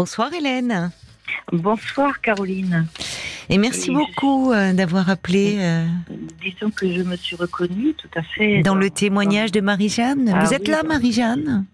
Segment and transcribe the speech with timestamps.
[0.00, 0.90] Bonsoir Hélène.
[1.52, 2.86] Bonsoir Caroline.
[3.50, 5.56] Et merci beaucoup euh, d'avoir appelé.
[5.58, 5.84] euh,
[6.40, 8.62] Disons que je me suis reconnue tout à fait.
[8.62, 10.32] dans le témoignage de Marie-Jeanne.
[10.34, 10.82] Ah vous êtes oui, là.
[10.84, 11.66] Marie-Jeanne?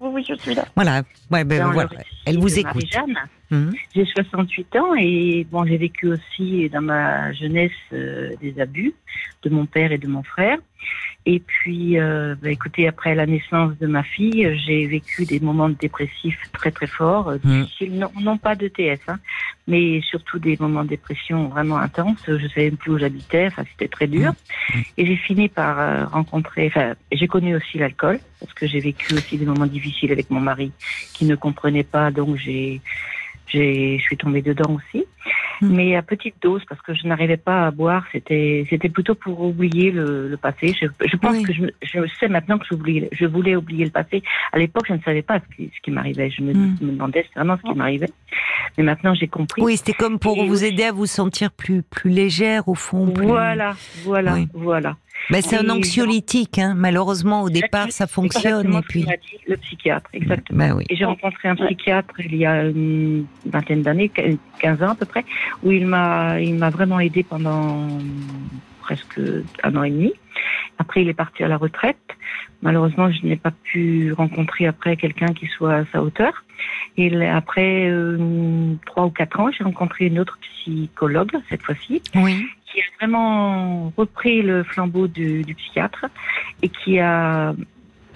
[0.00, 0.66] Oui, oui, je suis là.
[0.76, 1.02] Voilà.
[1.30, 1.88] Ouais, ben, voilà.
[2.26, 2.74] Elle vous écoute.
[2.92, 3.16] Marie-Jeanne.
[3.50, 3.72] Mhm.
[3.94, 8.92] J'ai 68 ans et bon, j'ai vécu aussi dans ma jeunesse euh, des abus
[9.44, 10.58] de mon père et de mon frère.
[11.24, 15.68] Et puis, euh, bah, écoutez, après la naissance de ma fille, j'ai vécu des moments
[15.68, 17.62] dépressifs très très forts, euh, Mhm.
[17.62, 19.18] difficiles, non, non pas de TS, hein,
[19.68, 22.18] mais surtout des moments de dépression vraiment intenses.
[22.26, 24.32] Je savais même plus où j'habitais, enfin c'était très dur.
[24.96, 29.14] Et j'ai fini par euh, rencontrer, enfin j'ai connu aussi l'alcool parce que j'ai vécu
[29.14, 30.72] aussi des moments difficiles avec mon mari
[31.14, 32.80] qui ne comprenait pas, donc j'ai
[33.48, 35.04] j'ai, je suis tombée dedans aussi.
[35.62, 38.04] Mais à petite dose parce que je n'arrivais pas à boire.
[38.12, 40.74] C'était, c'était plutôt pour oublier le, le passé.
[40.80, 41.42] Je, je pense Oui.
[41.44, 44.22] que je, je sais maintenant que je voulais oublier le passé.
[44.52, 46.30] À l'époque, je ne savais pas ce qui, ce qui m'arrivait.
[46.30, 46.76] Je me, Mm.
[46.82, 48.10] me demandais vraiment ce qui m'arrivait.
[48.76, 49.62] Mais maintenant, j'ai compris.
[49.62, 53.10] Oui, c'était comme pour Et vous aider à vous sentir plus, plus légère au fond.
[53.10, 53.26] Plus...
[53.26, 53.74] Voilà,
[54.04, 54.48] voilà, Oui.
[54.54, 54.96] voilà.
[55.30, 56.74] Ben, c'est un anxiolytique, hein.
[56.76, 59.06] malheureusement au départ ça fonctionne et puis.
[59.46, 60.58] le psychiatre, exactement.
[60.58, 60.84] Ben oui.
[60.90, 64.10] Et j'ai rencontré un psychiatre il y a une vingtaine d'années,
[64.60, 65.24] 15 ans à peu près,
[65.62, 67.88] où il m'a, il m'a vraiment aidé pendant
[68.82, 69.20] presque
[69.62, 70.12] un an et demi.
[70.78, 71.96] Après, il est parti à la retraite.
[72.62, 76.44] Malheureusement, je n'ai pas pu rencontrer après quelqu'un qui soit à sa hauteur.
[76.96, 82.46] Et après euh, trois ou quatre ans, j'ai rencontré une autre psychologue cette fois-ci, Oui.
[82.66, 86.06] qui a vraiment repris le flambeau du, du psychiatre
[86.62, 87.54] et qui a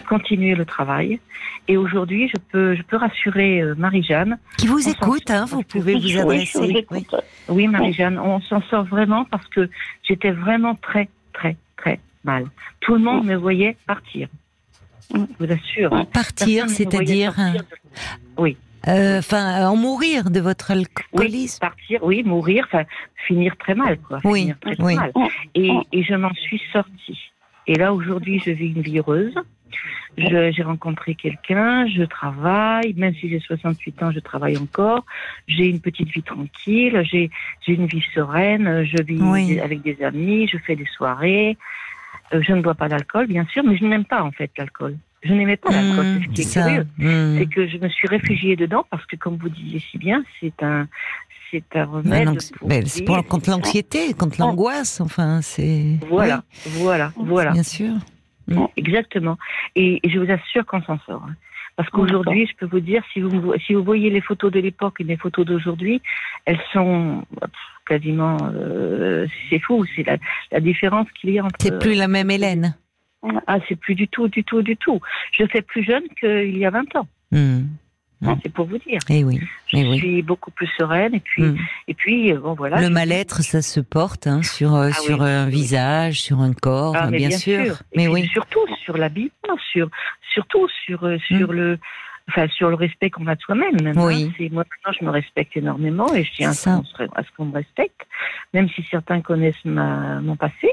[0.06, 1.20] continué le travail.
[1.68, 4.38] Et aujourd'hui, je peux, je peux rassurer euh, Marie-Jeanne.
[4.56, 6.86] Qui vous écoute, hein, vous pouvez vous Oui, adresser.
[6.90, 7.06] Oui.
[7.48, 9.68] Oui, Marie-Jeanne, on s'en sort vraiment parce que
[10.08, 12.46] j'étais vraiment très, très, très mal.
[12.80, 14.28] Tout le monde me voyait partir.
[15.14, 15.92] Je vous assure.
[15.94, 16.04] hein.
[16.12, 17.62] Partir, c'est-à-dire, sortir
[18.38, 18.56] de-
[18.88, 21.58] euh, enfin, en mourir de votre Oui, alcoolisme.
[21.60, 22.66] partir, oui, mourir,
[23.26, 24.20] finir très mal, quoi.
[24.24, 24.94] Oui, Finir très, très oui.
[24.94, 25.12] mal.
[25.56, 27.18] Et, et je m'en suis sortie.
[27.66, 29.34] Et là, aujourd'hui, je vis une vie heureuse.
[30.18, 35.04] J'ai rencontré quelqu'un, je travaille, même si j'ai 68 ans, je travaille encore.
[35.46, 37.30] J'ai une petite vie tranquille, j'ai
[37.68, 39.60] une vie sereine, je vis Oui.
[39.60, 41.58] avec des amis, je fais des soirées.
[42.32, 44.96] Euh, je ne bois pas d'alcool, bien sûr, mais je n'aime pas en fait l'alcool.
[45.22, 46.62] Je n'aimais pas l'alcool, Mmh, c'est ce qui est ça.
[46.62, 47.38] curieux Mmh.
[47.38, 50.62] c'est que je me suis réfugiée dedans parce que, comme vous disiez si bien, c'est
[50.62, 50.88] un,
[51.50, 52.38] c'est un Ben, remède.
[52.62, 55.98] ben, c'est pour contre l'anxiété, contre l'angoisse, enfin, c'est.
[56.08, 57.92] Voilà, voilà, voilà, Bien sûr.
[58.76, 59.38] Exactement.
[59.74, 61.24] Et, et je vous assure qu'on s'en sort.
[61.28, 61.34] hein.
[61.76, 64.96] Parce qu'aujourd'hui, je peux vous dire, si vous, si vous voyez les photos de l'époque
[65.00, 66.00] et les photos d'aujourd'hui,
[66.46, 67.50] elles sont pff,
[67.86, 70.16] quasiment, euh, c'est fou, c'est la,
[70.52, 71.56] la différence qu'il y a entre.
[71.60, 72.74] C'est plus la même Hélène.
[73.46, 75.00] Ah, c'est plus du tout, du tout, du tout.
[75.32, 77.08] Je fais plus jeune qu'il y a 20 ans.
[77.32, 77.62] Mmh.
[78.22, 78.32] Mm.
[78.42, 78.98] C'est pour vous dire.
[79.10, 79.38] Eh oui.
[79.68, 79.98] Je Eh oui.
[79.98, 81.56] suis beaucoup plus sereine et puis, Mmh.
[81.88, 82.80] et puis, euh, bon voilà.
[82.80, 85.28] Le mal-être, ça se porte hein, sur euh, Ah sur oui.
[85.30, 87.74] un visage, sur un corps, Ah, hein, mais bien, sûr.
[87.92, 88.26] Et Mais oui.
[88.32, 89.30] Surtout sur l'habillement,
[89.72, 89.90] sur,
[90.32, 91.78] surtout sur, euh, sur le,
[92.30, 93.80] enfin, sur le respect qu'on a de soi-même.
[93.82, 94.32] même, Oui.
[94.40, 94.46] hein.
[94.50, 97.28] Moi, maintenant, je me respecte énormément et je tiens à ce qu'on se- à ce
[97.36, 98.00] qu'on me respecte,
[98.54, 100.72] même si certains connaissent ma, mon passé.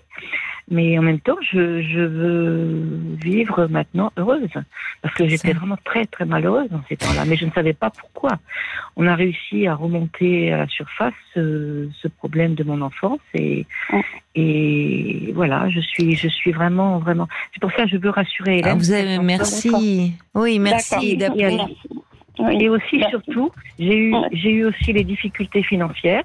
[0.72, 2.82] Mais en même temps, je, je veux
[3.22, 4.48] vivre maintenant heureuse.
[5.02, 7.26] Parce que j'étais vraiment très, très malheureuse dans ces temps-là.
[7.26, 8.40] Mais je ne savais pas pourquoi.
[8.96, 13.20] On a réussi à remonter à la surface euh, ce problème de mon enfance.
[13.34, 13.66] Et,
[14.36, 17.28] et voilà, je suis, je suis vraiment, vraiment.
[17.54, 18.78] C'est pour ça que je veux rassurer Ah, Hélène.
[18.78, 20.14] vous avez merci.
[20.34, 21.58] Oui, merci d'appeler.
[22.52, 26.24] Et aussi, surtout, j'ai eu, j'ai eu aussi les difficultés financières.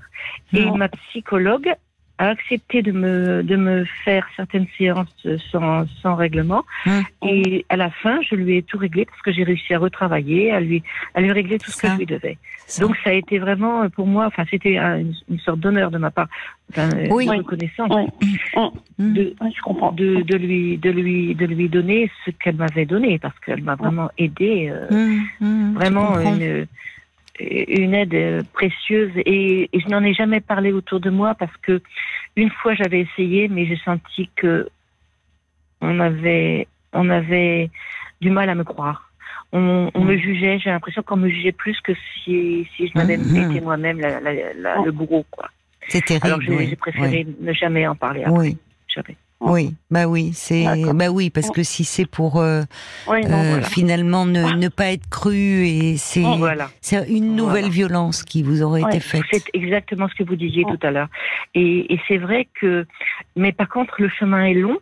[0.55, 1.71] Et ma psychologue
[2.19, 5.09] a accepté de me, de me faire certaines séances
[5.51, 6.65] sans, sans règlement.
[6.87, 7.03] Hum.
[7.27, 10.51] Et à la fin, je lui ai tout réglé parce que j'ai réussi à retravailler,
[10.53, 10.83] à lui,
[11.15, 12.37] à lui régler tout ce que je lui devais.
[12.67, 12.83] Ça.
[12.85, 15.97] Donc ça a été vraiment pour moi, enfin c'était un- une, une sorte d'honneur de
[15.97, 16.29] ma part,
[16.71, 17.25] enfin, Oui.
[17.27, 18.07] de reconnaissance Oui.
[18.99, 19.13] Mmh.
[19.15, 19.93] de, Oui, je comprends.
[19.93, 23.75] de, de lui, de lui, de lui donner ce qu'elle m'avait donné parce qu'elle m'a
[23.77, 26.67] vraiment aidé, euh, Mmh, mmh, vraiment une,
[27.41, 31.57] une aide euh, précieuse et, et je n'en ai jamais parlé autour de moi parce
[31.59, 31.81] que
[32.37, 34.69] une fois j'avais essayé mais j'ai senti que
[35.81, 37.71] on avait, on avait
[38.21, 39.13] du mal à me croire.
[39.53, 41.93] On, on me jugeait, j'ai l'impression qu'on me jugeait plus que
[42.25, 43.37] si, si je n'avais Mhm.
[43.37, 45.25] été moi-même la, la- la- le bourreau.
[45.31, 45.49] Quoi.
[45.89, 46.27] C'est terrible.
[46.27, 48.39] Alors j'ai oui, j'ai préféré ne jamais en parler après.
[48.39, 48.59] Oui,
[48.95, 49.17] Jamais.
[49.41, 50.65] Oui, bah oui, c'est,
[50.95, 52.63] bah oui, parce que si c'est pour euh,
[53.07, 56.71] Oui, non, euh, finalement ne, ne pas être cru et c'est, Voilà.
[56.81, 57.69] c'est une nouvelle Voilà.
[57.69, 59.23] violence qui vous aurait Ouais, été faite.
[59.31, 61.09] C'est exactement ce que vous disiez tout à l'heure.
[61.55, 62.85] Et, et c'est vrai que,
[63.37, 64.79] mais par contre, le chemin est long,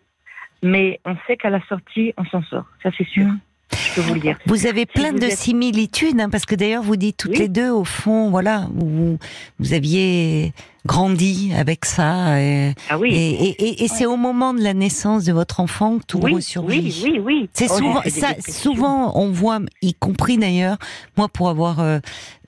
[0.63, 2.65] mais on sait qu'à la sortie, on s'en sort.
[2.83, 3.27] Ça, c'est sûr.
[3.27, 3.39] Mm.
[3.73, 4.39] Je peux vous le dire.
[4.47, 7.39] Vous avez plein de êtes- similitudes, hein, parce que d'ailleurs vous dites toutes Oui.
[7.39, 9.19] les deux, au fond, voilà, vous,
[9.59, 10.53] vous aviez
[10.87, 13.13] grandi avec ça, et, Ah oui.
[13.13, 16.21] et, et- et- et c'est au moment de la naissance de votre enfant que tout
[16.23, 16.79] oui, ressurgit.
[16.79, 17.51] oui, oui, oui.
[17.55, 20.77] C'est Oh, souvent, ça, souvent, on voit, y compris d'ailleurs,
[21.17, 21.99] moi pour avoir euh,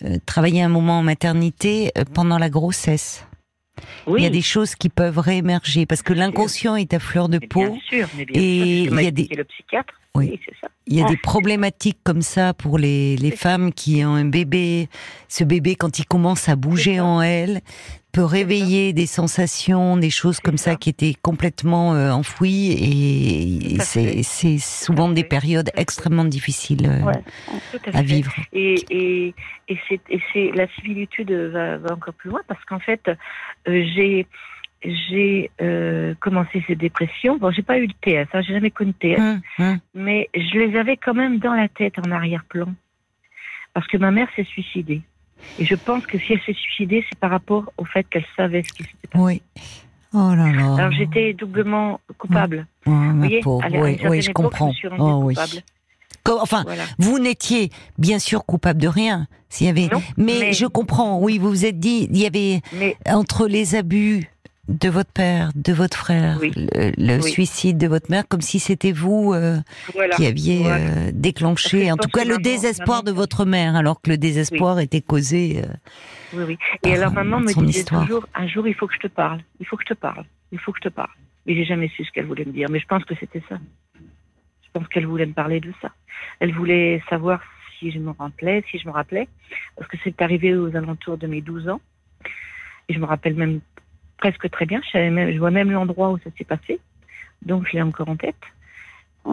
[0.04, 3.24] euh, travaillé un moment en maternité euh, pendant la grossesse,
[4.06, 4.20] Oui.
[4.20, 7.38] il y a des choses qui peuvent réémerger parce que l'inconscient est à fleur de
[7.38, 7.60] peau.
[7.68, 9.00] Bien sûr, mais bien Et sûr.
[9.00, 9.94] il y a des- le psychiatre.
[10.18, 10.30] Oui.
[10.32, 10.68] Oui, c'est ça.
[10.86, 14.88] Il y a des problématiques comme ça pour les, les femmes qui ont un bébé.
[15.28, 17.60] Ce bébé, quand il commence à bouger en elle,
[18.12, 20.72] peut réveiller des sensations, des choses comme ça.
[20.72, 20.76] ça.
[20.76, 22.72] qui étaient complètement euh, enfouies.
[22.72, 23.78] Et
[24.22, 27.22] c'est souvent des périodes extrêmement difficiles euh, Ouais.
[27.92, 28.32] À vivre.
[28.52, 29.34] Et, et,
[29.68, 33.14] et c'est, et c'est, la similitude va, va encore plus loin parce qu'en fait, euh,
[33.66, 34.26] j'ai,
[34.82, 37.36] j'ai euh, commencé ces dépressions.
[37.38, 39.78] Bon, j'ai pas eu de TS, hein, j'ai jamais connu de TS, Hum, hum.
[39.94, 42.68] mais je les avais quand même dans la tête en arrière-plan.
[43.74, 45.02] Parce que ma mère s'est suicidée.
[45.58, 48.62] Et je pense que si elle s'est suicidée, c'est par rapport au fait qu'elle savait
[48.64, 49.24] ce qui s'était passé.
[49.24, 49.42] Oui.
[50.14, 50.74] Oh là là.
[50.76, 52.66] Alors j'étais doublement coupable.
[52.86, 53.64] Oh, ma Vous voyez, pauvre.
[53.64, 54.72] à Oui, je époque, comprends.
[54.72, 55.34] Je Oh, oui.
[56.40, 56.84] Enfin, Voilà.
[56.98, 59.26] Vous n'étiez bien sûr coupable de rien.
[59.48, 61.18] S'il y avait, Non, mais, mais- je comprends.
[61.20, 64.24] Oui, vous vous êtes dit, il y avait Mais entre les abus
[64.68, 66.52] de votre père, de votre frère, Oui.
[66.56, 67.30] le, le Oui.
[67.30, 69.56] suicide de votre mère, comme si c'était vous euh,
[69.94, 70.14] voilà.
[70.14, 70.84] qui aviez Voilà.
[70.84, 74.18] euh, déclenché, en tout cas, le maman- désespoir maman- de votre mère, alors que le
[74.18, 75.62] désespoir était causé.
[75.64, 75.66] euh,
[76.34, 76.58] Oui, oui.
[76.84, 78.02] Et alors maman me disait histoire.
[78.02, 80.24] toujours, un jour il faut que je te parle, il faut que je te parle,
[80.52, 81.10] il faut que je te parle.
[81.46, 82.68] Mais j'ai jamais su ce qu'elle voulait me dire.
[82.70, 83.56] Mais je pense que c'était ça.
[83.94, 85.90] Je pense qu'elle voulait me parler de ça.
[86.40, 87.40] Elle voulait savoir
[87.78, 89.28] si je me rappelais, si je me rappelais,
[89.76, 91.80] parce que c'est arrivé aux alentours de mes 12 ans.
[92.90, 93.60] Et je me rappelle même
[94.18, 94.80] presque très bien.
[94.84, 96.78] Je, savais même, je vois même l'endroit où ça s'est passé.
[97.42, 98.36] Donc je l'ai encore en tête.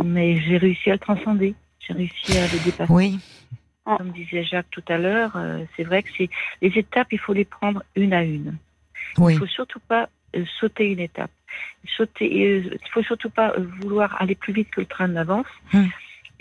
[0.03, 1.55] Mais j'ai réussi à le transcender.
[1.79, 2.91] J'ai réussi à le dépasser.
[2.91, 3.19] Oui,
[3.85, 6.29] Comme disait Jacques tout à l'heure, euh, c'est vrai que c'est
[6.61, 8.57] les étapes, il faut les prendre une à une.
[9.17, 11.31] oui, Il faut surtout pas euh, sauter une étape.
[11.95, 15.45] Sauter, euh, il faut surtout pas euh, vouloir aller plus vite que le train d'avance
[15.71, 15.85] Hmm.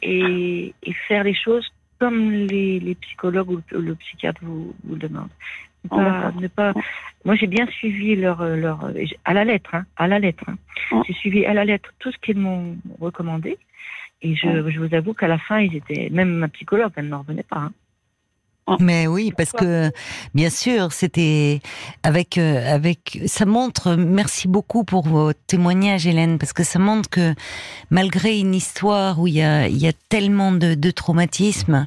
[0.03, 1.69] et, et faire les choses
[2.01, 5.29] comme les, les psychologues ou le, le psychiatre vous, vous demandent.
[5.91, 6.41] Oh, pas, d'accord.
[6.41, 6.73] ne pas-
[7.25, 10.45] moi, j'ai bien suivi leur, euh, leur euh, à la lettre, hein, à la lettre.
[10.49, 10.57] hein.
[10.93, 11.03] Oh.
[11.07, 13.59] J'ai suivi à la lettre tout ce qu'ils m'ont recommandé.
[14.23, 17.21] Et je, je vous avoue qu'à la fin, ils étaient, même ma psychologue, elle n'en
[17.21, 17.59] revenait pas.
[17.59, 17.73] hein.
[18.81, 19.91] Mais oui, parce que
[20.35, 21.61] bien sûr, c'était
[22.03, 23.95] avec euh, avec ça montre.
[23.95, 27.35] Merci beaucoup pour vos témoignages, Hélène, parce que ça montre que
[27.91, 31.87] malgré une histoire où il y a il y a tellement de, de traumatismes,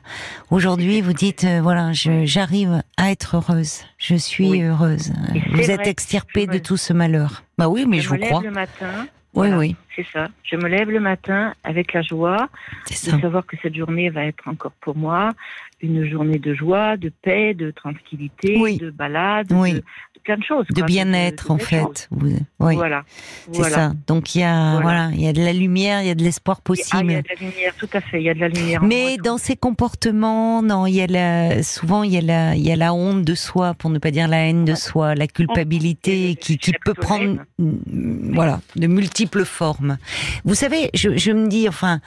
[0.52, 4.62] aujourd'hui vous dites euh, voilà, j'arrive à être heureuse, je suis Oui.
[4.62, 5.12] heureuse.
[5.54, 7.44] Vous êtes extirpée de tout ce malheur.
[7.58, 8.42] Bah oui, mais je, je vous crois.
[8.44, 9.08] le matin.
[9.38, 10.30] Oui, voilà, oui, C'est ça.
[10.44, 12.50] Je me lève le matin avec la joie
[12.90, 15.34] de savoir que cette journée va être encore pour moi
[15.82, 18.78] une journée de joie, de paix, de tranquillité, Oui.
[18.78, 19.74] de balade, Oui.
[19.74, 20.66] de, de plein de choses.
[20.70, 22.10] De quoi, bien-être en fait.
[22.12, 23.04] Oui, Voilà.
[23.52, 23.76] c'est voilà.
[23.76, 23.94] ça.
[24.08, 24.82] Donc il y a Voilà.
[24.82, 27.06] voilà, il y a de la lumière, il y a de l'espoir Ah, possible.
[27.06, 28.20] il y a de la lumière, tout à fait.
[28.20, 28.84] Il y a de la lumière.
[28.84, 32.56] Mais moi, dans ces comportements, non, il y a la, souvent il y a la,
[32.56, 35.16] il y a la honte de soi, pour ne pas dire la haine de soi,
[35.16, 39.98] la culpabilité qui, peut prendre, voilà, de multiples formes.
[40.44, 42.02] Vous savez, je, je me dis, enfin,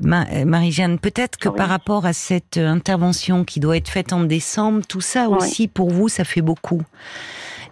[0.00, 1.56] Marie-Jeanne, peut-être que Oui.
[1.56, 5.36] par rapport à cette euh, intervention qui doit être faite en décembre, tout ça Oui.
[5.38, 6.82] aussi pour vous, ça fait beaucoup.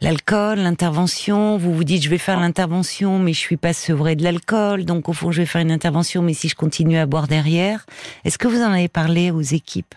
[0.00, 4.22] L'alcool, l'intervention, vous vous dites je vais faire l'intervention mais je suis pas sevré de
[4.24, 7.26] l'alcool, donc au fond je vais faire une intervention mais si je continue à boire
[7.28, 7.86] derrière,
[8.24, 9.94] est-ce que vous en avez parlé aux équipes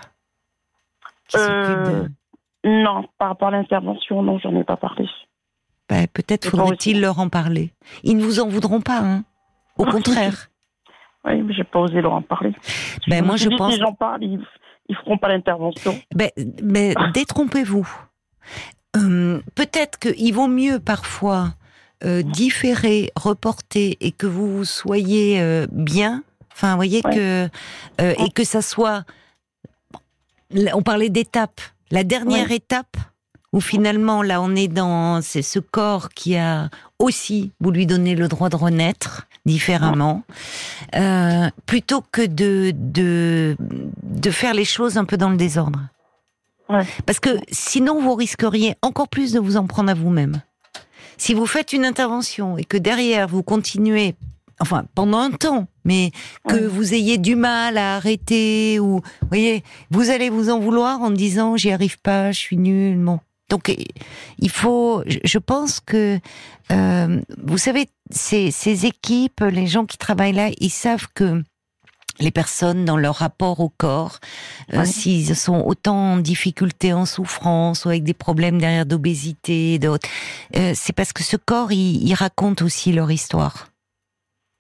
[1.28, 2.10] qui Euh, de...
[2.70, 5.06] Non, par rapport à l'intervention, non, j'en ai pas parlé.
[5.90, 7.72] Bah, peut-être faudrait-il leur en parler.
[8.04, 9.24] Ils ne vous en voudront pas, hein
[9.78, 10.50] Au Ah, contraire.
[11.28, 12.54] Oui, mais j'ai pas osé leur en parler.
[13.08, 14.40] Ben, moi, je pense- Si j'en parle, ils,
[14.90, 16.00] ils feront pas l'intervention.
[16.16, 16.30] Ben,
[16.64, 17.88] mais détrompez-vous.
[18.96, 21.50] Euh, peut-être qu'il vaut mieux parfois
[22.04, 26.24] euh, différer, reporter et que vous soyez euh, bien.
[26.54, 27.16] Enfin, vous voyez Ouais.
[27.16, 27.50] que
[28.02, 29.04] euh, et que ça soit.
[30.74, 31.60] On parlait d'étape.
[31.92, 32.98] La dernière étape
[33.54, 38.16] où finalement là on est dans c'est ce corps qui a aussi vous lui donnez
[38.16, 40.24] le droit de renaître différemment
[40.96, 43.56] euh, plutôt que de de
[44.04, 45.80] de faire les choses un peu dans le désordre.
[46.70, 46.86] Ouais.
[47.06, 50.42] Parce que sinon, vous risqueriez encore plus de vous en prendre à vous-même.
[51.18, 54.16] Si vous faites une intervention et que derrière, vous continuez,
[54.60, 56.12] enfin, pendant un temps, mais
[56.50, 56.68] que Ouais.
[56.68, 61.10] vous ayez du mal à arrêter ou, vous voyez, vous allez vous en vouloir en
[61.10, 63.22] disant, j'y arrive pas, je suis nul, bon.
[63.50, 63.86] Donc, eh,
[64.40, 66.20] il faut, je- pense que,
[66.72, 71.44] euh, vous savez, ces, ces équipes, les gens qui travaillent là, ils savent que
[72.20, 74.20] les personnes dans leur rapport au corps,
[74.74, 79.80] euh, s'ils sont autant en difficulté, en souffrance, ou avec des problèmes derrière d'obésité, et
[79.80, 80.10] d'autres,
[80.56, 83.68] euh, c'est parce que ce corps, il, il raconte aussi leur histoire.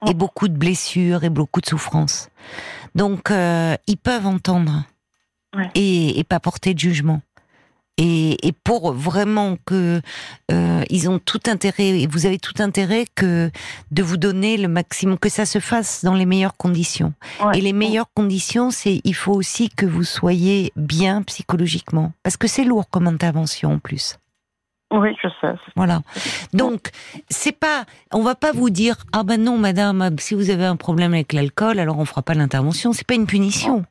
[0.08, 2.30] Et beaucoup de blessures et beaucoup de souffrances.
[2.94, 4.84] Donc, euh, ils peuvent entendre
[5.56, 5.72] Ouais.
[5.74, 7.22] et, et pas porter de jugement.
[7.98, 10.02] Et, et pour vraiment que
[10.52, 13.50] euh, ils ont tout intérêt et vous avez tout intérêt que
[13.92, 17.14] de vous donner le maximum, que ça se fasse dans les meilleures conditions.
[17.44, 17.58] Ouais.
[17.58, 22.48] Et les meilleures conditions, c'est il faut aussi que vous soyez bien psychologiquement, parce que
[22.48, 24.18] c'est lourd comme intervention en plus.
[24.92, 25.54] Oui, je sais.
[25.76, 26.02] Voilà.
[26.54, 26.92] Donc
[27.30, 30.78] c'est pas, on va pas vous dire ah ben non madame, si vous avez un
[30.78, 32.94] problème avec l'alcool, alors on fera pas l'intervention.
[32.94, 33.84] C'est pas une punition.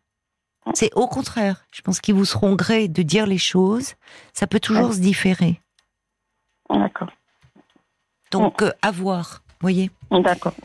[0.74, 1.64] C'est au contraire.
[1.72, 3.94] Je pense qu'ils vous seront gré de dire les choses.
[4.32, 4.94] Ça peut toujours Ouais.
[4.94, 5.60] se différer.
[6.70, 7.10] D'accord.
[8.32, 9.42] Donc euh, à voir.
[9.60, 9.90] Voyez.
[10.10, 10.54] D'accord.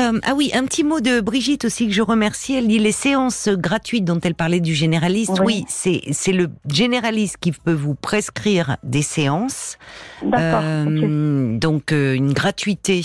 [0.00, 2.54] Euh, ah oui, un petit mot de Brigitte aussi que je remercie.
[2.54, 5.38] Elle dit les séances gratuites dont elle parlait du généraliste.
[5.44, 5.64] Oui.
[5.86, 9.78] Oui, c'est le généraliste qui peut vous prescrire des séances.
[10.24, 13.02] Euh, Donc euh, une gratuité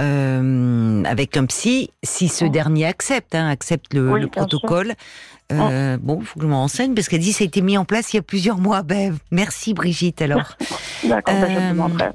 [0.00, 2.48] euh, avec un psy, si ce Oh.
[2.48, 4.94] dernier accepte, hein, accepte le, Oui, protocole.
[5.52, 7.76] Euh, Bon, il faut que je me renseigne parce qu'elle dit ça a été mis
[7.76, 8.82] en place il y a plusieurs mois.
[8.82, 10.56] Ben, merci Brigitte alors.
[11.04, 12.10] D'accord, ben, euh.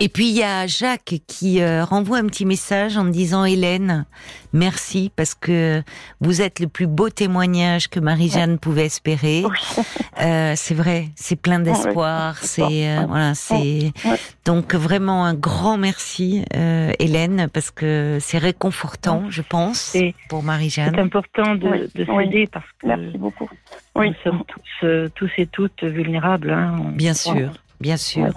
[0.00, 3.44] Et puis il y a Jacques qui euh, renvoie un petit message en me disant
[3.44, 4.04] Hélène,
[4.52, 5.82] merci parce que
[6.20, 9.44] vous êtes le plus beau témoignage que Marie-Jeanne pouvait espérer.
[9.44, 9.84] Oui.
[10.20, 13.06] Euh, c'est vrai, c'est plein d'espoir, c'est euh, ouais.
[13.06, 14.18] voilà, c'est Ouais.
[14.44, 20.46] donc vraiment un grand merci Hélène parce que c'est réconfortant, je pense, C'est pour c'est
[20.46, 20.98] Marie-Jeanne.
[20.98, 23.48] important de, de s'aider parce que Merci beaucoup.
[23.94, 24.08] Oui.
[24.08, 26.50] nous sommes tous, tous et toutes vulnérables.
[26.50, 26.76] Hein.
[26.94, 27.50] Bien sûr,
[27.82, 28.32] bien sûr.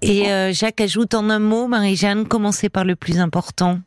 [0.00, 3.80] Et euh, Jacques ajoute en un mot, Marie-Jeanne, commencez par le plus important.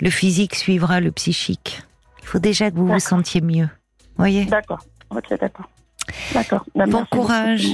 [0.00, 1.80] Le physique suivra le psychique.
[2.20, 3.68] Il faut déjà que vous vous sentiez mieux.
[4.16, 4.44] Voyez?
[4.44, 4.80] D'accord.
[5.10, 5.68] Ok, d'accord.
[6.34, 6.64] D'accord.
[6.74, 7.66] Ben, Bon merci courage.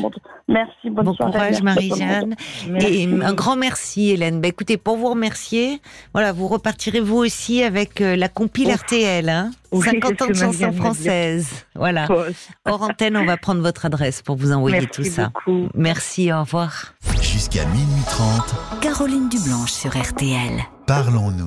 [0.49, 1.33] Merci, bonne Bon soirée.
[1.33, 1.63] courage.
[1.63, 2.35] Marie-Jeanne.
[2.81, 4.41] Et un grand merci Hélène.
[4.41, 5.81] Bah, écoutez, pour vous remercier,
[6.13, 8.75] voilà, vous repartirez vous aussi avec euh, la compile Oh.
[8.75, 11.49] RTL, hein Oui, 50 c'est ans de chansons françaises.
[11.75, 12.09] Voilà.
[12.67, 15.27] Hors antenne, on va prendre votre adresse pour vous envoyer Merci tout ça.
[15.33, 15.69] beaucoup.
[15.75, 16.95] Merci, au revoir.
[17.23, 20.61] Jusqu'à minuit 30, Caroline Dublanche sur RTL.
[20.87, 21.37] parlons-nous.